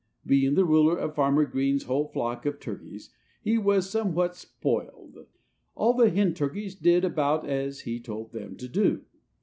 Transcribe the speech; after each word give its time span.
Being 0.25 0.55
the 0.55 0.65
ruler 0.65 0.97
of 0.97 1.13
Farmer 1.13 1.45
Green's 1.45 1.83
whole 1.83 2.07
flock 2.07 2.47
of 2.47 2.59
turkeys, 2.59 3.13
he 3.43 3.59
was 3.59 3.87
somewhat 3.87 4.35
spoiled. 4.35 5.27
All 5.75 5.93
the 5.93 6.09
hen 6.09 6.33
turkeys 6.33 6.73
did 6.73 7.05
about 7.05 7.47
as 7.47 7.81
he 7.81 7.99
told 7.99 8.31
them 8.31 8.55
to 8.57 8.67
do. 8.67 9.03